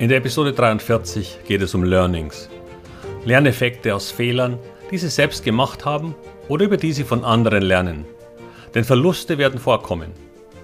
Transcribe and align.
In 0.00 0.08
der 0.08 0.16
Episode 0.16 0.54
43 0.54 1.40
geht 1.46 1.60
es 1.60 1.74
um 1.74 1.84
Learnings. 1.84 2.48
Lerneffekte 3.26 3.94
aus 3.94 4.10
Fehlern, 4.10 4.58
die 4.90 4.96
Sie 4.96 5.10
selbst 5.10 5.44
gemacht 5.44 5.84
haben 5.84 6.14
oder 6.48 6.64
über 6.64 6.78
die 6.78 6.94
Sie 6.94 7.04
von 7.04 7.22
anderen 7.22 7.62
lernen. 7.62 8.06
Denn 8.74 8.84
Verluste 8.84 9.36
werden 9.36 9.60
vorkommen. 9.60 10.12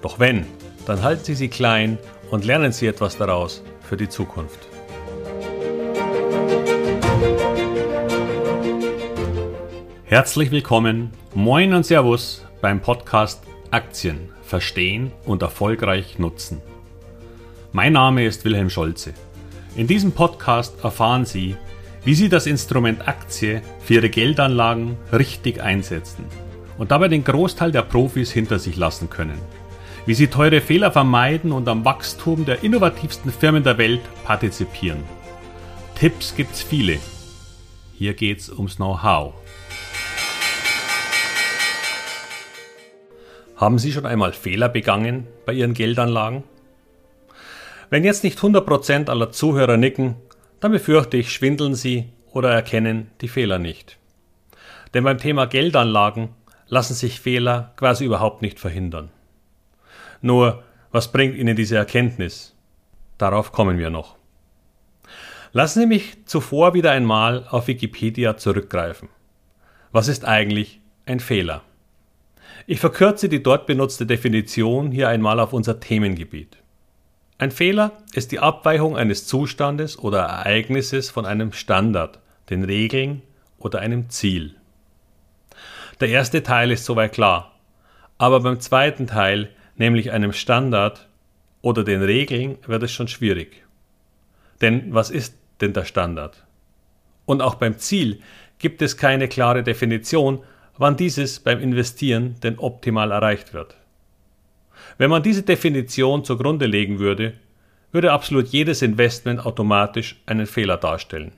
Doch 0.01 0.17
wenn, 0.17 0.47
dann 0.87 1.03
halten 1.03 1.23
Sie 1.23 1.35
sie 1.35 1.49
klein 1.49 1.99
und 2.31 2.45
lernen 2.45 2.71
Sie 2.71 2.87
etwas 2.87 3.15
daraus 3.15 3.61
für 3.87 3.95
die 3.95 4.09
Zukunft. 4.09 4.57
Herzlich 10.05 10.49
willkommen, 10.49 11.11
moin 11.35 11.75
und 11.75 11.85
Servus 11.85 12.43
beim 12.59 12.81
Podcast 12.81 13.43
Aktien 13.69 14.29
verstehen 14.41 15.11
und 15.25 15.43
erfolgreich 15.43 16.17
nutzen. 16.17 16.59
Mein 17.71 17.93
Name 17.93 18.25
ist 18.25 18.43
Wilhelm 18.43 18.71
Scholze. 18.71 19.13
In 19.77 19.85
diesem 19.85 20.11
Podcast 20.11 20.83
erfahren 20.83 21.23
Sie, 21.23 21.55
wie 22.03 22.15
Sie 22.15 22.29
das 22.29 22.47
Instrument 22.47 23.07
Aktie 23.07 23.61
für 23.79 23.93
Ihre 23.93 24.09
Geldanlagen 24.09 24.97
richtig 25.13 25.61
einsetzen 25.61 26.25
und 26.79 26.89
dabei 26.89 27.09
den 27.09 27.23
Großteil 27.23 27.71
der 27.71 27.83
Profis 27.83 28.31
hinter 28.31 28.57
sich 28.57 28.75
lassen 28.75 29.11
können. 29.11 29.37
Wie 30.07 30.15
Sie 30.15 30.25
teure 30.25 30.61
Fehler 30.61 30.91
vermeiden 30.91 31.51
und 31.51 31.67
am 31.67 31.85
Wachstum 31.85 32.43
der 32.43 32.63
innovativsten 32.63 33.31
Firmen 33.31 33.63
der 33.63 33.77
Welt 33.77 34.01
partizipieren. 34.23 35.03
Tipps 35.93 36.35
gibt's 36.35 36.63
viele. 36.63 36.97
Hier 37.93 38.15
geht's 38.15 38.49
ums 38.49 38.77
Know-how. 38.77 39.35
Haben 43.55 43.77
Sie 43.77 43.91
schon 43.91 44.07
einmal 44.07 44.33
Fehler 44.33 44.69
begangen 44.69 45.27
bei 45.45 45.53
Ihren 45.53 45.75
Geldanlagen? 45.75 46.43
Wenn 47.89 48.03
jetzt 48.03 48.23
nicht 48.23 48.39
100% 48.39 49.09
aller 49.09 49.31
Zuhörer 49.31 49.77
nicken, 49.77 50.15
dann 50.59 50.71
befürchte 50.71 51.17
ich, 51.17 51.31
schwindeln 51.31 51.75
sie 51.75 52.09
oder 52.31 52.51
erkennen 52.51 53.11
die 53.21 53.27
Fehler 53.27 53.59
nicht. 53.59 53.97
Denn 54.93 55.03
beim 55.03 55.17
Thema 55.17 55.45
Geldanlagen 55.45 56.29
lassen 56.67 56.93
sich 56.93 57.21
Fehler 57.21 57.73
quasi 57.77 58.05
überhaupt 58.05 58.41
nicht 58.41 58.59
verhindern. 58.59 59.09
Nur, 60.21 60.63
was 60.91 61.11
bringt 61.11 61.35
Ihnen 61.35 61.55
diese 61.55 61.77
Erkenntnis? 61.77 62.55
Darauf 63.17 63.51
kommen 63.51 63.77
wir 63.77 63.89
noch. 63.89 64.17
Lassen 65.53 65.81
Sie 65.81 65.85
mich 65.85 66.25
zuvor 66.25 66.73
wieder 66.73 66.91
einmal 66.91 67.45
auf 67.49 67.67
Wikipedia 67.67 68.37
zurückgreifen. 68.37 69.09
Was 69.91 70.07
ist 70.07 70.25
eigentlich 70.25 70.81
ein 71.05 71.19
Fehler? 71.19 71.61
Ich 72.65 72.79
verkürze 72.79 73.29
die 73.29 73.41
dort 73.41 73.65
benutzte 73.65 74.05
Definition 74.05 74.91
hier 74.91 75.07
einmal 75.07 75.39
auf 75.39 75.53
unser 75.53 75.79
Themengebiet. 75.79 76.57
Ein 77.39 77.51
Fehler 77.51 77.91
ist 78.13 78.31
die 78.31 78.39
Abweichung 78.39 78.97
eines 78.97 79.27
Zustandes 79.27 79.99
oder 79.99 80.21
Ereignisses 80.21 81.11
von 81.11 81.27
einem 81.27 81.53
Standard, 81.53 82.19
den 82.49 82.63
Regeln 82.63 83.21
oder 83.59 83.79
einem 83.79 84.09
Ziel. 84.09 84.55
Der 85.99 86.09
erste 86.09 86.41
Teil 86.41 86.71
ist 86.71 86.85
soweit 86.85 87.13
klar, 87.13 87.53
aber 88.17 88.39
beim 88.39 88.59
zweiten 88.59 89.05
Teil, 89.05 89.51
nämlich 89.75 90.11
einem 90.11 90.33
Standard 90.33 91.07
oder 91.61 91.83
den 91.83 92.01
Regeln, 92.01 92.57
wird 92.65 92.81
es 92.81 92.91
schon 92.91 93.07
schwierig. 93.07 93.63
Denn 94.61 94.95
was 94.95 95.11
ist 95.11 95.35
denn 95.61 95.73
der 95.73 95.85
Standard? 95.85 96.43
Und 97.27 97.41
auch 97.43 97.55
beim 97.55 97.77
Ziel 97.77 98.19
gibt 98.57 98.81
es 98.81 98.97
keine 98.97 99.27
klare 99.27 99.61
Definition, 99.61 100.43
wann 100.77 100.97
dieses 100.97 101.39
beim 101.39 101.59
Investieren 101.59 102.35
denn 102.41 102.57
optimal 102.57 103.11
erreicht 103.11 103.53
wird. 103.53 103.76
Wenn 104.97 105.09
man 105.09 105.23
diese 105.23 105.43
Definition 105.43 106.23
zugrunde 106.23 106.65
legen 106.65 106.99
würde, 106.99 107.33
würde 107.91 108.11
absolut 108.11 108.47
jedes 108.47 108.81
Investment 108.81 109.45
automatisch 109.45 110.21
einen 110.25 110.47
Fehler 110.47 110.77
darstellen. 110.77 111.31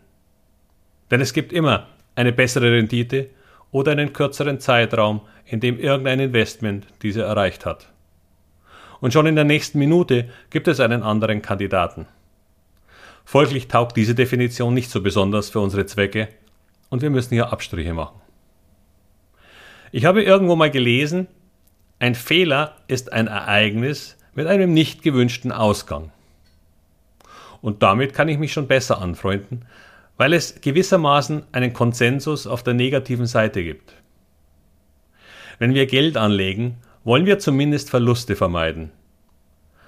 Denn 1.11 1.21
es 1.21 1.33
gibt 1.33 1.53
immer 1.53 1.87
eine 2.15 2.31
bessere 2.31 2.71
Rendite 2.71 3.29
oder 3.71 3.91
einen 3.91 4.13
kürzeren 4.13 4.59
Zeitraum, 4.59 5.21
in 5.45 5.59
dem 5.59 5.79
irgendein 5.79 6.19
Investment 6.19 6.87
diese 7.01 7.23
erreicht 7.23 7.65
hat. 7.65 7.89
Und 8.99 9.13
schon 9.13 9.25
in 9.25 9.35
der 9.35 9.45
nächsten 9.45 9.79
Minute 9.79 10.29
gibt 10.49 10.67
es 10.67 10.79
einen 10.79 11.03
anderen 11.03 11.41
Kandidaten. 11.41 12.07
Folglich 13.25 13.67
taugt 13.67 13.95
diese 13.95 14.15
Definition 14.15 14.73
nicht 14.73 14.89
so 14.89 15.01
besonders 15.01 15.49
für 15.49 15.59
unsere 15.59 15.85
Zwecke 15.85 16.29
und 16.89 17.01
wir 17.01 17.09
müssen 17.09 17.33
hier 17.35 17.53
Abstriche 17.53 17.93
machen. 17.93 18.19
Ich 19.91 20.05
habe 20.05 20.23
irgendwo 20.23 20.55
mal 20.55 20.71
gelesen, 20.71 21.27
ein 21.99 22.15
Fehler 22.15 22.77
ist 22.87 23.11
ein 23.11 23.27
Ereignis 23.27 24.15
mit 24.33 24.47
einem 24.47 24.73
nicht 24.73 25.03
gewünschten 25.03 25.51
Ausgang. 25.51 26.11
Und 27.61 27.83
damit 27.83 28.13
kann 28.13 28.29
ich 28.29 28.37
mich 28.37 28.53
schon 28.53 28.67
besser 28.67 29.01
anfreunden, 29.01 29.65
weil 30.15 30.31
es 30.31 30.61
gewissermaßen 30.61 31.43
einen 31.51 31.73
Konsensus 31.73 32.47
auf 32.47 32.63
der 32.63 32.73
negativen 32.73 33.25
Seite 33.25 33.63
gibt. 33.63 33.93
Wenn 35.59 35.73
wir 35.73 35.87
Geld 35.87 36.15
anlegen, 36.15 36.77
wollen 37.03 37.25
wir 37.25 37.37
zumindest 37.37 37.89
Verluste 37.89 38.37
vermeiden. 38.37 38.91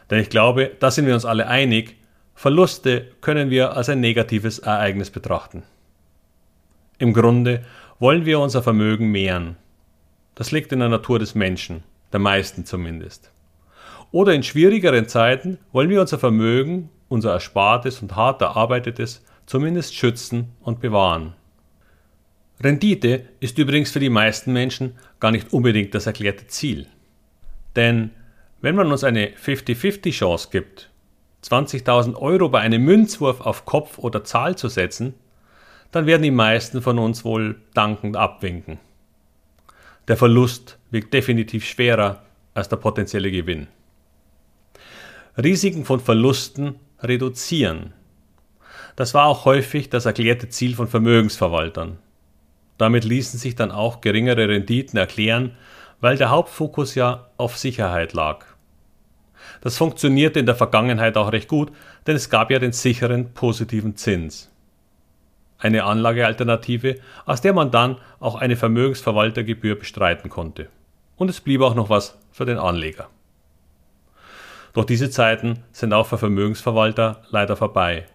Denn 0.09 0.19
ich 0.19 0.29
glaube, 0.29 0.71
da 0.81 0.91
sind 0.91 1.05
wir 1.05 1.13
uns 1.13 1.23
alle 1.23 1.47
einig, 1.47 1.95
Verluste 2.35 3.07
können 3.21 3.49
wir 3.49 3.77
als 3.77 3.87
ein 3.87 4.01
negatives 4.01 4.59
Ereignis 4.59 5.11
betrachten. 5.11 5.63
Im 6.97 7.13
Grunde 7.13 7.63
wollen 7.99 8.25
wir 8.25 8.39
unser 8.41 8.61
Vermögen 8.61 9.11
mehren. 9.11 9.55
Das 10.35 10.51
liegt 10.51 10.73
in 10.73 10.79
der 10.79 10.89
Natur 10.89 11.17
des 11.19 11.35
Menschen 11.35 11.83
der 12.11 12.19
meisten 12.19 12.65
zumindest. 12.65 13.31
Oder 14.11 14.33
in 14.33 14.43
schwierigeren 14.43 15.07
Zeiten 15.07 15.57
wollen 15.71 15.89
wir 15.89 16.01
unser 16.01 16.19
Vermögen, 16.19 16.89
unser 17.07 17.33
Erspartes 17.33 18.01
und 18.01 18.15
hart 18.15 18.41
erarbeitetes 18.41 19.23
zumindest 19.45 19.95
schützen 19.95 20.53
und 20.61 20.79
bewahren. 20.79 21.33
Rendite 22.61 23.25
ist 23.39 23.57
übrigens 23.57 23.91
für 23.91 23.99
die 23.99 24.09
meisten 24.09 24.53
Menschen 24.53 24.97
gar 25.19 25.31
nicht 25.31 25.51
unbedingt 25.51 25.95
das 25.95 26.05
erklärte 26.05 26.47
Ziel. 26.47 26.87
Denn 27.75 28.11
wenn 28.61 28.75
man 28.75 28.91
uns 28.91 29.03
eine 29.03 29.29
50-50 29.29 30.11
Chance 30.11 30.49
gibt, 30.51 30.89
20.000 31.43 32.15
Euro 32.15 32.49
bei 32.49 32.59
einem 32.59 32.83
Münzwurf 32.83 33.41
auf 33.41 33.65
Kopf 33.65 33.97
oder 33.97 34.23
Zahl 34.23 34.55
zu 34.57 34.67
setzen, 34.67 35.15
dann 35.91 36.05
werden 36.05 36.21
die 36.21 36.31
meisten 36.31 36.81
von 36.81 36.99
uns 36.99 37.25
wohl 37.25 37.59
dankend 37.73 38.15
abwinken. 38.15 38.79
Der 40.07 40.17
Verlust 40.17 40.77
wiegt 40.91 41.13
definitiv 41.13 41.65
schwerer 41.65 42.21
als 42.53 42.69
der 42.69 42.77
potenzielle 42.77 43.31
Gewinn. 43.31 43.67
Risiken 45.41 45.85
von 45.85 45.99
Verlusten 45.99 46.75
reduzieren. 46.99 47.93
Das 48.95 49.13
war 49.13 49.25
auch 49.25 49.45
häufig 49.45 49.89
das 49.89 50.05
erklärte 50.05 50.49
Ziel 50.49 50.75
von 50.75 50.87
Vermögensverwaltern. 50.87 51.97
Damit 52.77 53.05
ließen 53.05 53.39
sich 53.39 53.55
dann 53.55 53.71
auch 53.71 54.01
geringere 54.01 54.49
Renditen 54.49 54.99
erklären, 54.99 55.55
weil 56.01 56.17
der 56.17 56.29
Hauptfokus 56.29 56.95
ja 56.95 57.29
auf 57.37 57.57
Sicherheit 57.57 58.13
lag. 58.13 58.45
Das 59.61 59.77
funktionierte 59.77 60.39
in 60.39 60.45
der 60.45 60.55
Vergangenheit 60.55 61.17
auch 61.17 61.31
recht 61.31 61.47
gut, 61.47 61.71
denn 62.05 62.15
es 62.15 62.29
gab 62.29 62.51
ja 62.51 62.59
den 62.59 62.73
sicheren 62.73 63.33
positiven 63.33 63.95
Zins 63.95 64.51
eine 65.61 65.83
Anlagealternative, 65.83 66.95
aus 67.25 67.41
der 67.41 67.53
man 67.53 67.71
dann 67.71 67.97
auch 68.19 68.35
eine 68.35 68.55
Vermögensverwaltergebühr 68.55 69.77
bestreiten 69.77 70.29
konnte. 70.29 70.67
Und 71.21 71.29
es 71.29 71.39
blieb 71.39 71.61
auch 71.61 71.75
noch 71.75 71.91
was 71.91 72.17
für 72.31 72.45
den 72.45 72.57
Anleger. 72.57 73.07
Doch 74.73 74.85
diese 74.85 75.11
Zeiten 75.11 75.59
sind 75.71 75.93
auch 75.93 76.07
für 76.07 76.17
Vermögensverwalter 76.17 77.21
leider 77.29 77.55
vorbei. 77.55 78.07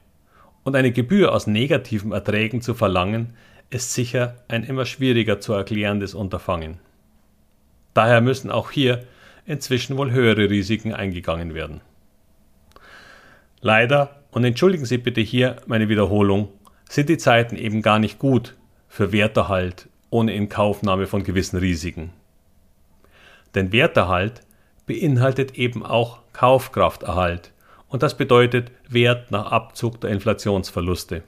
Und 0.65 0.75
eine 0.75 0.91
Gebühr 0.91 1.33
aus 1.33 1.47
negativen 1.47 2.11
Erträgen 2.11 2.62
zu 2.62 2.75
verlangen, 2.75 3.34
ist 3.71 3.95
sicher 3.95 4.34
ein 4.49 4.65
immer 4.65 4.84
schwieriger 4.87 5.39
zu 5.39 5.53
erklärendes 5.53 6.15
Unterfangen. 6.15 6.81
Daher 7.95 8.21
müssen 8.21 8.50
auch 8.50 8.72
hier 8.72 9.05
inzwischen 9.45 9.97
wohl 9.97 10.10
höhere 10.10 10.51
Risiken 10.51 10.92
eingegangen 10.92 11.54
werden. 11.54 11.83
Leider, 13.60 14.21
und 14.33 14.42
entschuldigen 14.42 14.84
Sie 14.84 14.98
bitte 14.98 15.21
hier 15.21 15.59
meine 15.66 15.89
Wiederholung, 15.89 16.48
sind 16.89 17.09
die 17.09 17.19
Zeiten 17.19 17.54
eben 17.54 17.83
gar 17.83 18.01
nicht 18.01 18.19
gut 18.19 18.57
für 18.89 19.13
Werterhalt 19.13 19.89
ohne 20.10 20.34
Inkaufnahme 20.34 21.07
von 21.07 21.22
gewissen 21.22 21.59
Risiken. 21.59 22.10
Denn 23.56 23.72
Werterhalt 23.72 24.42
beinhaltet 24.84 25.58
eben 25.58 25.84
auch 25.84 26.20
Kaufkrafterhalt 26.32 27.53
und 27.88 28.03
das 28.03 28.16
bedeutet 28.16 28.70
Wert 28.86 29.30
nach 29.30 29.50
Abzug 29.50 30.00
der 30.03 30.10
Inflationsverluste. 30.10 31.22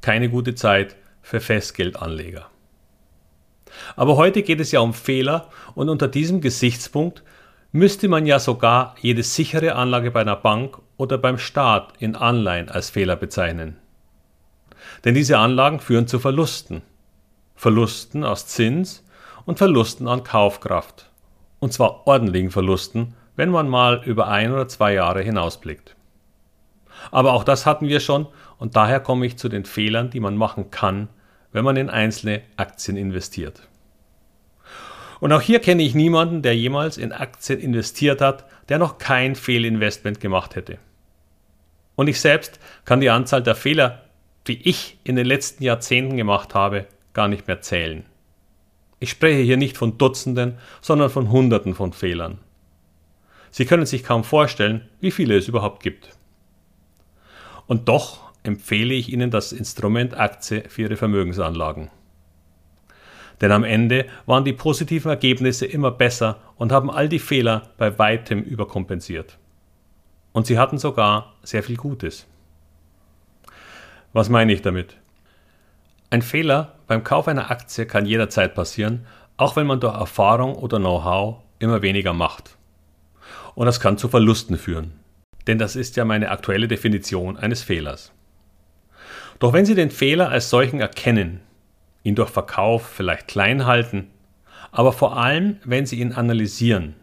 Keine 0.00 0.28
gute 0.28 0.56
Zeit 0.56 0.96
für 1.22 1.40
Festgeldanleger. 1.40 2.50
Aber 3.94 4.16
heute 4.16 4.42
geht 4.42 4.60
es 4.60 4.72
ja 4.72 4.80
um 4.80 4.92
Fehler 4.92 5.50
und 5.76 5.88
unter 5.88 6.08
diesem 6.08 6.40
Gesichtspunkt 6.40 7.22
müsste 7.70 8.08
man 8.08 8.26
ja 8.26 8.40
sogar 8.40 8.96
jede 9.00 9.22
sichere 9.22 9.76
Anlage 9.76 10.10
bei 10.10 10.20
einer 10.20 10.36
Bank 10.36 10.78
oder 10.96 11.16
beim 11.16 11.38
Staat 11.38 11.92
in 12.00 12.16
Anleihen 12.16 12.68
als 12.68 12.90
Fehler 12.90 13.14
bezeichnen. 13.14 13.76
Denn 15.04 15.14
diese 15.14 15.38
Anlagen 15.38 15.78
führen 15.78 16.08
zu 16.08 16.18
Verlusten. 16.18 16.82
Verlusten 17.54 18.24
aus 18.24 18.48
Zins 18.48 19.03
und 19.46 19.58
Verlusten 19.58 20.08
an 20.08 20.24
Kaufkraft. 20.24 21.10
Und 21.58 21.72
zwar 21.72 22.06
ordentlichen 22.06 22.50
Verlusten, 22.50 23.14
wenn 23.36 23.50
man 23.50 23.68
mal 23.68 24.02
über 24.04 24.28
ein 24.28 24.52
oder 24.52 24.68
zwei 24.68 24.94
Jahre 24.94 25.22
hinausblickt. 25.22 25.96
Aber 27.10 27.32
auch 27.32 27.44
das 27.44 27.66
hatten 27.66 27.88
wir 27.88 28.00
schon 28.00 28.26
und 28.58 28.76
daher 28.76 29.00
komme 29.00 29.26
ich 29.26 29.36
zu 29.36 29.48
den 29.48 29.64
Fehlern, 29.64 30.10
die 30.10 30.20
man 30.20 30.36
machen 30.36 30.70
kann, 30.70 31.08
wenn 31.52 31.64
man 31.64 31.76
in 31.76 31.90
einzelne 31.90 32.42
Aktien 32.56 32.96
investiert. 32.96 33.68
Und 35.20 35.32
auch 35.32 35.40
hier 35.40 35.60
kenne 35.60 35.82
ich 35.82 35.94
niemanden, 35.94 36.42
der 36.42 36.56
jemals 36.56 36.98
in 36.98 37.12
Aktien 37.12 37.60
investiert 37.60 38.20
hat, 38.20 38.44
der 38.68 38.78
noch 38.78 38.98
kein 38.98 39.36
Fehlinvestment 39.36 40.20
gemacht 40.20 40.56
hätte. 40.56 40.78
Und 41.96 42.08
ich 42.08 42.20
selbst 42.20 42.58
kann 42.84 43.00
die 43.00 43.10
Anzahl 43.10 43.42
der 43.42 43.54
Fehler, 43.54 44.02
die 44.46 44.68
ich 44.68 44.98
in 45.04 45.16
den 45.16 45.26
letzten 45.26 45.62
Jahrzehnten 45.62 46.16
gemacht 46.16 46.54
habe, 46.54 46.86
gar 47.12 47.28
nicht 47.28 47.46
mehr 47.46 47.60
zählen. 47.60 48.04
Ich 49.04 49.10
spreche 49.10 49.42
hier 49.42 49.58
nicht 49.58 49.76
von 49.76 49.98
Dutzenden, 49.98 50.56
sondern 50.80 51.10
von 51.10 51.30
Hunderten 51.30 51.74
von 51.74 51.92
Fehlern. 51.92 52.38
Sie 53.50 53.66
können 53.66 53.84
sich 53.84 54.02
kaum 54.02 54.24
vorstellen, 54.24 54.88
wie 54.98 55.10
viele 55.10 55.36
es 55.36 55.46
überhaupt 55.46 55.82
gibt. 55.82 56.16
Und 57.66 57.90
doch 57.90 58.32
empfehle 58.44 58.94
ich 58.94 59.12
Ihnen 59.12 59.30
das 59.30 59.52
Instrument 59.52 60.16
Aktie 60.18 60.64
für 60.70 60.80
Ihre 60.80 60.96
Vermögensanlagen. 60.96 61.90
Denn 63.42 63.52
am 63.52 63.62
Ende 63.64 64.06
waren 64.24 64.46
die 64.46 64.54
positiven 64.54 65.10
Ergebnisse 65.10 65.66
immer 65.66 65.90
besser 65.90 66.38
und 66.56 66.72
haben 66.72 66.90
all 66.90 67.10
die 67.10 67.18
Fehler 67.18 67.74
bei 67.76 67.98
weitem 67.98 68.40
überkompensiert. 68.40 69.36
Und 70.32 70.46
sie 70.46 70.58
hatten 70.58 70.78
sogar 70.78 71.34
sehr 71.42 71.62
viel 71.62 71.76
Gutes. 71.76 72.26
Was 74.14 74.30
meine 74.30 74.54
ich 74.54 74.62
damit? 74.62 74.96
Ein 76.14 76.22
Fehler 76.22 76.74
beim 76.86 77.02
Kauf 77.02 77.26
einer 77.26 77.50
Aktie 77.50 77.86
kann 77.86 78.06
jederzeit 78.06 78.54
passieren, 78.54 79.04
auch 79.36 79.56
wenn 79.56 79.66
man 79.66 79.80
durch 79.80 79.96
Erfahrung 79.96 80.54
oder 80.54 80.78
Know-how 80.78 81.38
immer 81.58 81.82
weniger 81.82 82.12
macht. 82.12 82.56
Und 83.56 83.66
das 83.66 83.80
kann 83.80 83.98
zu 83.98 84.08
Verlusten 84.08 84.56
führen. 84.56 84.92
Denn 85.48 85.58
das 85.58 85.74
ist 85.74 85.96
ja 85.96 86.04
meine 86.04 86.30
aktuelle 86.30 86.68
Definition 86.68 87.36
eines 87.36 87.64
Fehlers. 87.64 88.12
Doch 89.40 89.52
wenn 89.52 89.66
Sie 89.66 89.74
den 89.74 89.90
Fehler 89.90 90.28
als 90.28 90.50
solchen 90.50 90.78
erkennen, 90.78 91.40
ihn 92.04 92.14
durch 92.14 92.30
Verkauf 92.30 92.86
vielleicht 92.86 93.26
klein 93.26 93.66
halten, 93.66 94.08
aber 94.70 94.92
vor 94.92 95.16
allem, 95.16 95.56
wenn 95.64 95.84
Sie 95.84 95.98
ihn 95.98 96.12
analysieren, 96.12 96.94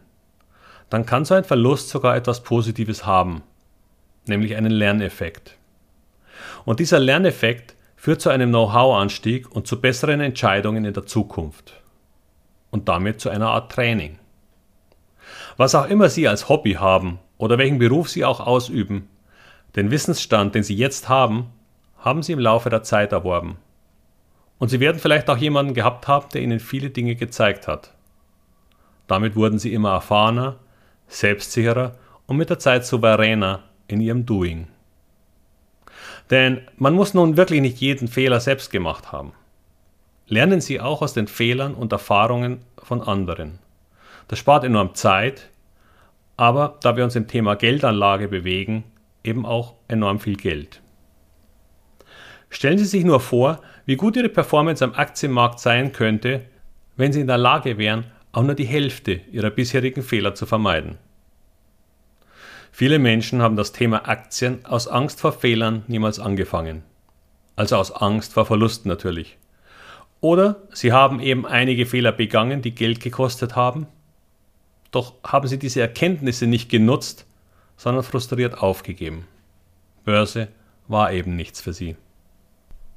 dann 0.88 1.04
kann 1.04 1.26
so 1.26 1.34
ein 1.34 1.44
Verlust 1.44 1.90
sogar 1.90 2.16
etwas 2.16 2.42
Positives 2.42 3.04
haben, 3.04 3.42
nämlich 4.26 4.56
einen 4.56 4.72
Lerneffekt. 4.72 5.58
Und 6.64 6.80
dieser 6.80 6.98
Lerneffekt 6.98 7.76
führt 8.02 8.20
zu 8.20 8.30
einem 8.30 8.48
Know-how-Anstieg 8.48 9.48
und 9.54 9.68
zu 9.68 9.80
besseren 9.80 10.20
Entscheidungen 10.20 10.84
in 10.84 10.92
der 10.92 11.06
Zukunft. 11.06 11.80
Und 12.72 12.88
damit 12.88 13.20
zu 13.20 13.30
einer 13.30 13.50
Art 13.50 13.70
Training. 13.70 14.18
Was 15.56 15.76
auch 15.76 15.86
immer 15.86 16.08
Sie 16.08 16.26
als 16.26 16.48
Hobby 16.48 16.72
haben 16.72 17.20
oder 17.38 17.58
welchen 17.58 17.78
Beruf 17.78 18.08
Sie 18.08 18.24
auch 18.24 18.40
ausüben, 18.40 19.08
den 19.76 19.92
Wissensstand, 19.92 20.56
den 20.56 20.64
Sie 20.64 20.74
jetzt 20.74 21.08
haben, 21.08 21.52
haben 21.96 22.24
Sie 22.24 22.32
im 22.32 22.40
Laufe 22.40 22.70
der 22.70 22.82
Zeit 22.82 23.12
erworben. 23.12 23.58
Und 24.58 24.66
Sie 24.66 24.80
werden 24.80 24.98
vielleicht 24.98 25.30
auch 25.30 25.38
jemanden 25.38 25.72
gehabt 25.72 26.08
haben, 26.08 26.26
der 26.34 26.42
Ihnen 26.42 26.58
viele 26.58 26.90
Dinge 26.90 27.14
gezeigt 27.14 27.68
hat. 27.68 27.94
Damit 29.06 29.36
wurden 29.36 29.60
Sie 29.60 29.72
immer 29.72 29.92
erfahrener, 29.92 30.56
selbstsicherer 31.06 31.94
und 32.26 32.36
mit 32.36 32.50
der 32.50 32.58
Zeit 32.58 32.84
souveräner 32.84 33.60
in 33.86 34.00
Ihrem 34.00 34.26
Doing. 34.26 34.66
Denn 36.30 36.60
man 36.76 36.94
muss 36.94 37.14
nun 37.14 37.36
wirklich 37.36 37.60
nicht 37.60 37.78
jeden 37.78 38.08
Fehler 38.08 38.40
selbst 38.40 38.70
gemacht 38.70 39.12
haben. 39.12 39.32
Lernen 40.26 40.60
Sie 40.60 40.80
auch 40.80 41.02
aus 41.02 41.12
den 41.12 41.26
Fehlern 41.26 41.74
und 41.74 41.92
Erfahrungen 41.92 42.60
von 42.82 43.02
anderen. 43.02 43.58
Das 44.28 44.38
spart 44.38 44.64
enorm 44.64 44.94
Zeit, 44.94 45.50
aber 46.36 46.78
da 46.82 46.96
wir 46.96 47.04
uns 47.04 47.16
im 47.16 47.28
Thema 47.28 47.54
Geldanlage 47.54 48.28
bewegen, 48.28 48.84
eben 49.24 49.44
auch 49.44 49.74
enorm 49.88 50.20
viel 50.20 50.36
Geld. 50.36 50.80
Stellen 52.48 52.78
Sie 52.78 52.84
sich 52.84 53.04
nur 53.04 53.20
vor, 53.20 53.60
wie 53.86 53.96
gut 53.96 54.16
Ihre 54.16 54.28
Performance 54.28 54.84
am 54.84 54.94
Aktienmarkt 54.94 55.58
sein 55.58 55.92
könnte, 55.92 56.42
wenn 56.96 57.12
Sie 57.12 57.20
in 57.20 57.26
der 57.26 57.38
Lage 57.38 57.78
wären, 57.78 58.04
auch 58.32 58.42
nur 58.42 58.54
die 58.54 58.64
Hälfte 58.64 59.20
Ihrer 59.30 59.50
bisherigen 59.50 60.02
Fehler 60.02 60.34
zu 60.34 60.46
vermeiden. 60.46 60.98
Viele 62.74 62.98
Menschen 62.98 63.42
haben 63.42 63.54
das 63.54 63.72
Thema 63.72 64.08
Aktien 64.08 64.64
aus 64.64 64.88
Angst 64.88 65.20
vor 65.20 65.32
Fehlern 65.32 65.84
niemals 65.88 66.18
angefangen. 66.18 66.82
Also 67.54 67.76
aus 67.76 67.92
Angst 67.92 68.32
vor 68.32 68.46
Verlusten 68.46 68.88
natürlich. 68.88 69.36
Oder 70.22 70.56
sie 70.72 70.90
haben 70.90 71.20
eben 71.20 71.46
einige 71.46 71.84
Fehler 71.84 72.12
begangen, 72.12 72.62
die 72.62 72.74
Geld 72.74 73.00
gekostet 73.00 73.56
haben. 73.56 73.86
Doch 74.90 75.14
haben 75.22 75.48
sie 75.48 75.58
diese 75.58 75.82
Erkenntnisse 75.82 76.46
nicht 76.46 76.70
genutzt, 76.70 77.26
sondern 77.76 78.04
frustriert 78.04 78.62
aufgegeben. 78.62 79.26
Börse 80.06 80.48
war 80.88 81.12
eben 81.12 81.36
nichts 81.36 81.60
für 81.60 81.74
sie. 81.74 81.96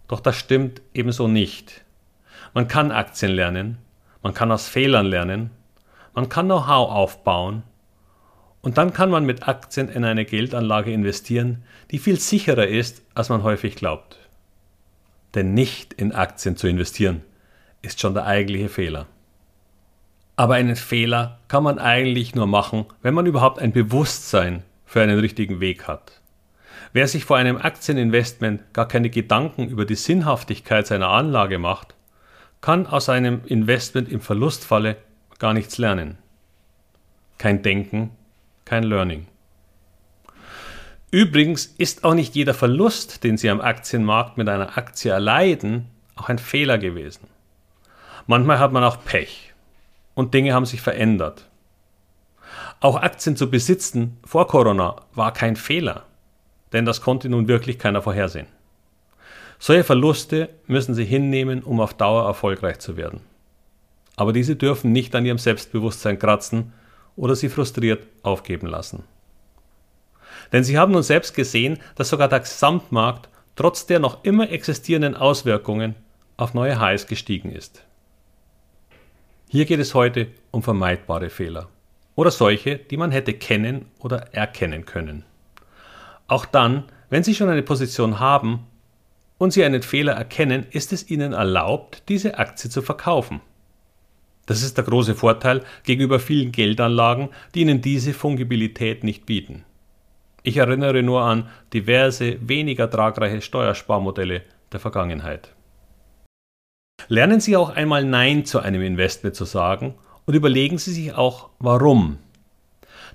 Doch 0.07 0.21
das 0.21 0.37
stimmt 0.37 0.81
ebenso 0.93 1.27
nicht. 1.27 1.83
Man 2.53 2.69
kann 2.69 2.93
Aktien 2.93 3.33
lernen, 3.33 3.77
man 4.23 4.33
kann 4.33 4.53
aus 4.53 4.69
Fehlern 4.69 5.05
lernen, 5.05 5.49
man 6.13 6.29
kann 6.29 6.45
Know-how 6.45 6.89
aufbauen 6.89 7.63
und 8.65 8.79
dann 8.79 8.93
kann 8.93 9.11
man 9.11 9.25
mit 9.25 9.47
Aktien 9.47 9.89
in 9.89 10.03
eine 10.03 10.25
Geldanlage 10.25 10.91
investieren, 10.91 11.61
die 11.91 11.99
viel 11.99 12.19
sicherer 12.19 12.65
ist, 12.65 13.03
als 13.13 13.29
man 13.29 13.43
häufig 13.43 13.75
glaubt. 13.75 14.17
Denn 15.35 15.53
nicht 15.53 15.93
in 15.93 16.13
Aktien 16.13 16.57
zu 16.57 16.67
investieren, 16.67 17.21
ist 17.83 17.99
schon 17.99 18.15
der 18.15 18.25
eigentliche 18.25 18.69
Fehler. 18.69 19.05
Aber 20.35 20.55
einen 20.55 20.75
Fehler 20.75 21.37
kann 21.47 21.61
man 21.61 21.77
eigentlich 21.77 22.33
nur 22.33 22.47
machen, 22.47 22.87
wenn 23.03 23.13
man 23.13 23.27
überhaupt 23.27 23.59
ein 23.59 23.71
Bewusstsein 23.71 24.63
für 24.87 24.99
einen 24.99 25.19
richtigen 25.19 25.59
Weg 25.59 25.87
hat. 25.87 26.19
Wer 26.91 27.07
sich 27.07 27.23
vor 27.23 27.37
einem 27.37 27.57
Aktieninvestment 27.57 28.73
gar 28.73 28.87
keine 28.87 29.11
Gedanken 29.11 29.69
über 29.69 29.85
die 29.85 29.93
Sinnhaftigkeit 29.93 30.87
seiner 30.87 31.09
Anlage 31.09 31.59
macht, 31.59 31.93
kann 32.61 32.87
aus 32.87 33.09
einem 33.09 33.41
Investment 33.45 34.09
im 34.09 34.21
Verlustfalle 34.21 34.97
gar 35.37 35.53
nichts 35.53 35.77
lernen. 35.77 36.17
Kein 37.37 37.61
Denken, 37.61 38.09
kein 38.65 38.83
Learning. 38.83 39.27
Übrigens 41.11 41.65
ist 41.65 42.03
auch 42.03 42.15
nicht 42.15 42.35
jeder 42.35 42.53
Verlust, 42.53 43.23
den 43.23 43.37
Sie 43.37 43.49
am 43.49 43.61
Aktienmarkt 43.61 44.37
mit 44.37 44.49
einer 44.49 44.77
Aktie 44.77 45.11
erleiden, 45.11 45.85
auch 46.15 46.29
ein 46.29 46.39
Fehler 46.39 46.77
gewesen. 46.77 47.27
Manchmal 48.27 48.59
hat 48.59 48.73
man 48.73 48.83
auch 48.83 49.05
Pech 49.05 49.53
und 50.15 50.33
Dinge 50.33 50.53
haben 50.53 50.65
sich 50.65 50.81
verändert. 50.81 51.47
Auch 52.79 52.97
Aktien 52.97 53.37
zu 53.37 53.49
besitzen 53.49 54.17
vor 54.25 54.47
Corona 54.47 54.95
war 55.13 55.31
kein 55.31 55.55
Fehler, 55.55 56.03
denn 56.73 56.85
das 56.85 57.01
konnte 57.01 57.29
nun 57.29 57.47
wirklich 57.47 57.79
keiner 57.79 58.01
vorhersehen. 58.01 58.47
Solche 59.59 59.83
Verluste 59.83 60.49
müssen 60.67 60.95
Sie 60.95 61.05
hinnehmen, 61.05 61.63
um 61.63 61.79
auf 61.79 61.93
Dauer 61.93 62.25
erfolgreich 62.25 62.79
zu 62.79 62.97
werden. 62.97 63.21
Aber 64.17 64.33
diese 64.33 64.55
dürfen 64.55 64.91
nicht 64.91 65.15
an 65.15 65.25
Ihrem 65.25 65.37
Selbstbewusstsein 65.37 66.19
kratzen 66.19 66.73
oder 67.15 67.35
sie 67.35 67.49
frustriert 67.49 68.05
aufgeben 68.23 68.67
lassen. 68.67 69.03
Denn 70.51 70.63
sie 70.63 70.77
haben 70.77 70.91
nun 70.91 71.03
selbst 71.03 71.33
gesehen, 71.33 71.79
dass 71.95 72.09
sogar 72.09 72.27
der 72.27 72.41
Gesamtmarkt 72.41 73.29
trotz 73.55 73.85
der 73.85 73.99
noch 73.99 74.23
immer 74.23 74.49
existierenden 74.49 75.15
Auswirkungen 75.15 75.95
auf 76.37 76.53
neue 76.53 76.79
Highs 76.79 77.07
gestiegen 77.07 77.51
ist. 77.51 77.85
Hier 79.47 79.65
geht 79.65 79.79
es 79.79 79.93
heute 79.93 80.27
um 80.51 80.63
vermeidbare 80.63 81.29
Fehler 81.29 81.69
oder 82.15 82.31
solche, 82.31 82.77
die 82.77 82.97
man 82.97 83.11
hätte 83.11 83.33
kennen 83.33 83.85
oder 83.99 84.33
erkennen 84.33 84.85
können. 84.85 85.23
Auch 86.27 86.45
dann, 86.45 86.85
wenn 87.09 87.23
Sie 87.23 87.35
schon 87.35 87.49
eine 87.49 87.63
Position 87.63 88.19
haben 88.19 88.67
und 89.37 89.51
Sie 89.51 89.63
einen 89.63 89.83
Fehler 89.83 90.13
erkennen, 90.13 90.65
ist 90.71 90.91
es 90.91 91.09
Ihnen 91.09 91.33
erlaubt, 91.33 92.03
diese 92.09 92.37
Aktie 92.37 92.69
zu 92.69 92.81
verkaufen. 92.81 93.41
Das 94.45 94.61
ist 94.61 94.77
der 94.77 94.83
große 94.83 95.15
Vorteil 95.15 95.63
gegenüber 95.83 96.19
vielen 96.19 96.51
Geldanlagen, 96.51 97.29
die 97.53 97.61
Ihnen 97.61 97.81
diese 97.81 98.13
Fungibilität 98.13 99.03
nicht 99.03 99.25
bieten. 99.25 99.63
Ich 100.43 100.57
erinnere 100.57 101.01
nur 101.01 101.21
an 101.21 101.49
diverse 101.73 102.37
weniger 102.47 102.89
tragreiche 102.89 103.41
Steuersparmodelle 103.41 104.43
der 104.71 104.79
Vergangenheit. 104.79 105.49
Lernen 107.07 107.39
Sie 107.39 107.57
auch 107.57 107.69
einmal 107.69 108.05
Nein 108.05 108.45
zu 108.45 108.59
einem 108.59 108.81
Investment 108.81 109.35
zu 109.35 109.45
sagen 109.45 109.95
und 110.25 110.35
überlegen 110.35 110.77
Sie 110.77 110.93
sich 110.93 111.13
auch, 111.13 111.49
warum. 111.59 112.19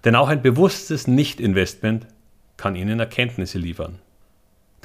Denn 0.04 0.16
auch 0.16 0.28
ein 0.28 0.42
bewusstes 0.42 1.06
Nicht-Investment 1.06 2.06
kann 2.56 2.76
Ihnen 2.76 3.00
Erkenntnisse 3.00 3.58
liefern. 3.58 3.98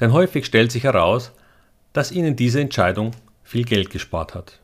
Denn 0.00 0.12
häufig 0.12 0.46
stellt 0.46 0.70
sich 0.70 0.84
heraus, 0.84 1.32
dass 1.92 2.12
Ihnen 2.12 2.36
diese 2.36 2.60
Entscheidung 2.60 3.12
viel 3.42 3.64
Geld 3.64 3.90
gespart 3.90 4.34
hat. 4.34 4.60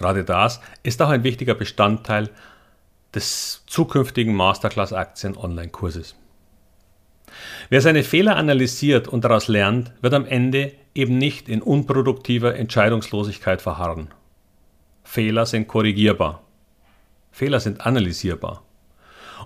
Gerade 0.00 0.24
das 0.24 0.62
ist 0.82 1.02
auch 1.02 1.10
ein 1.10 1.24
wichtiger 1.24 1.54
Bestandteil 1.54 2.30
des 3.14 3.64
zukünftigen 3.66 4.34
Masterclass 4.34 4.94
Aktien 4.94 5.36
Online-Kurses. 5.36 6.16
Wer 7.68 7.82
seine 7.82 8.02
Fehler 8.02 8.36
analysiert 8.36 9.08
und 9.08 9.24
daraus 9.24 9.48
lernt, 9.48 9.92
wird 10.00 10.14
am 10.14 10.24
Ende 10.24 10.72
eben 10.94 11.18
nicht 11.18 11.50
in 11.50 11.60
unproduktiver 11.60 12.56
Entscheidungslosigkeit 12.56 13.60
verharren. 13.60 14.08
Fehler 15.04 15.44
sind 15.44 15.68
korrigierbar. 15.68 16.44
Fehler 17.30 17.60
sind 17.60 17.84
analysierbar. 17.84 18.62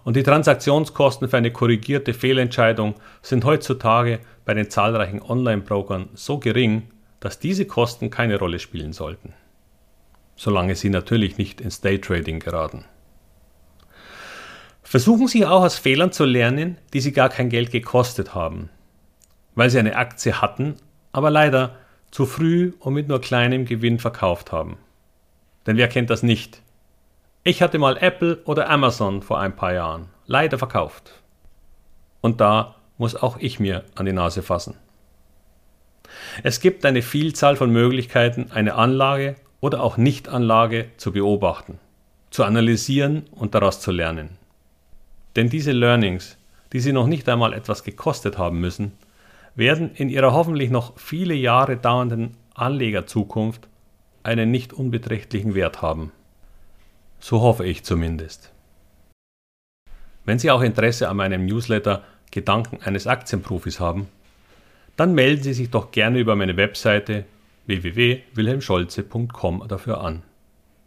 Und 0.04 0.14
die 0.14 0.22
Transaktionskosten 0.22 1.28
für 1.28 1.36
eine 1.36 1.50
korrigierte 1.50 2.14
Fehlentscheidung 2.14 2.94
sind 3.22 3.44
heutzutage 3.44 4.20
bei 4.44 4.54
den 4.54 4.70
zahlreichen 4.70 5.20
Online-Brokern 5.20 6.10
so 6.14 6.38
gering, 6.38 6.84
dass 7.18 7.40
diese 7.40 7.64
Kosten 7.64 8.08
keine 8.10 8.38
Rolle 8.38 8.60
spielen 8.60 8.92
sollten. 8.92 9.34
Solange 10.36 10.74
Sie 10.74 10.90
natürlich 10.90 11.38
nicht 11.38 11.60
ins 11.60 11.80
Daytrading 11.80 12.40
geraten. 12.40 12.84
Versuchen 14.82 15.28
Sie 15.28 15.46
auch 15.46 15.62
aus 15.62 15.78
Fehlern 15.78 16.12
zu 16.12 16.24
lernen, 16.24 16.78
die 16.92 17.00
Sie 17.00 17.12
gar 17.12 17.28
kein 17.28 17.48
Geld 17.48 17.70
gekostet 17.70 18.34
haben, 18.34 18.68
weil 19.54 19.70
Sie 19.70 19.78
eine 19.78 19.96
Aktie 19.96 20.40
hatten, 20.40 20.76
aber 21.12 21.30
leider 21.30 21.76
zu 22.10 22.26
früh 22.26 22.74
und 22.78 22.94
mit 22.94 23.08
nur 23.08 23.20
kleinem 23.20 23.64
Gewinn 23.64 23.98
verkauft 23.98 24.52
haben. 24.52 24.76
Denn 25.66 25.76
wer 25.76 25.88
kennt 25.88 26.10
das 26.10 26.22
nicht? 26.22 26.60
Ich 27.42 27.60
hatte 27.60 27.78
mal 27.78 27.96
Apple 27.96 28.40
oder 28.44 28.70
Amazon 28.70 29.22
vor 29.22 29.40
ein 29.40 29.56
paar 29.56 29.74
Jahren, 29.74 30.08
leider 30.26 30.58
verkauft. 30.58 31.22
Und 32.20 32.40
da 32.40 32.76
muss 32.96 33.16
auch 33.16 33.38
ich 33.38 33.58
mir 33.58 33.84
an 33.94 34.06
die 34.06 34.12
Nase 34.12 34.42
fassen. 34.42 34.76
Es 36.42 36.60
gibt 36.60 36.84
eine 36.84 37.02
Vielzahl 37.02 37.56
von 37.56 37.70
Möglichkeiten, 37.70 38.50
eine 38.52 38.74
Anlage 38.74 39.36
oder 39.64 39.82
auch 39.82 39.96
Nichtanlage 39.96 40.90
zu 40.98 41.10
beobachten, 41.10 41.78
zu 42.28 42.44
analysieren 42.44 43.22
und 43.30 43.54
daraus 43.54 43.80
zu 43.80 43.92
lernen. 43.92 44.36
Denn 45.36 45.48
diese 45.48 45.72
Learnings, 45.72 46.36
die 46.74 46.80
Sie 46.80 46.92
noch 46.92 47.06
nicht 47.06 47.26
einmal 47.30 47.54
etwas 47.54 47.82
gekostet 47.82 48.36
haben 48.36 48.60
müssen, 48.60 48.92
werden 49.54 49.90
in 49.94 50.10
Ihrer 50.10 50.34
hoffentlich 50.34 50.68
noch 50.68 50.98
viele 50.98 51.32
Jahre 51.32 51.78
dauernden 51.78 52.36
Anlegerzukunft 52.52 53.66
einen 54.22 54.50
nicht 54.50 54.74
unbeträchtlichen 54.74 55.54
Wert 55.54 55.80
haben. 55.80 56.12
So 57.18 57.40
hoffe 57.40 57.64
ich 57.64 57.84
zumindest. 57.84 58.52
Wenn 60.26 60.38
Sie 60.38 60.50
auch 60.50 60.60
Interesse 60.60 61.08
an 61.08 61.16
meinem 61.16 61.46
Newsletter 61.46 62.02
Gedanken 62.30 62.80
eines 62.84 63.06
Aktienprofis 63.06 63.80
haben, 63.80 64.08
dann 64.98 65.14
melden 65.14 65.42
Sie 65.42 65.54
sich 65.54 65.70
doch 65.70 65.90
gerne 65.90 66.18
über 66.18 66.36
meine 66.36 66.58
Webseite 66.58 67.24
www.wilhelmscholze.com 67.66 69.64
dafür 69.68 70.00
an. 70.00 70.22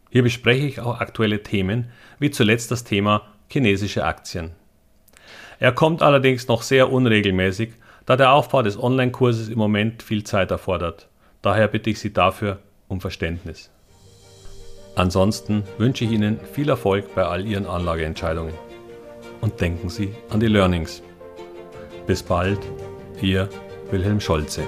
Hier 0.09 0.23
bespreche 0.23 0.65
ich 0.65 0.79
auch 0.79 0.99
aktuelle 0.99 1.43
Themen, 1.43 1.89
wie 2.19 2.31
zuletzt 2.31 2.71
das 2.71 2.83
Thema 2.83 3.23
chinesische 3.49 4.05
Aktien. 4.05 4.51
Er 5.59 5.71
kommt 5.71 6.01
allerdings 6.01 6.47
noch 6.47 6.61
sehr 6.61 6.91
unregelmäßig, 6.91 7.71
da 8.05 8.15
der 8.15 8.31
Aufbau 8.31 8.61
des 8.61 8.81
Online-Kurses 8.81 9.49
im 9.49 9.57
Moment 9.57 10.03
viel 10.03 10.23
Zeit 10.23 10.51
erfordert. 10.51 11.07
Daher 11.41 11.67
bitte 11.67 11.89
ich 11.89 11.99
Sie 11.99 12.13
dafür 12.13 12.59
um 12.87 13.01
Verständnis. 13.01 13.69
Ansonsten 14.95 15.63
wünsche 15.77 16.05
ich 16.05 16.11
Ihnen 16.11 16.39
viel 16.53 16.69
Erfolg 16.69 17.13
bei 17.13 17.23
all 17.23 17.45
Ihren 17.45 17.65
Anlageentscheidungen. 17.65 18.53
Und 19.41 19.61
denken 19.61 19.89
Sie 19.89 20.09
an 20.29 20.39
die 20.39 20.47
Learnings. 20.47 21.03
Bis 22.07 22.23
bald, 22.23 22.59
Ihr 23.21 23.49
Wilhelm 23.91 24.19
Scholze. 24.19 24.63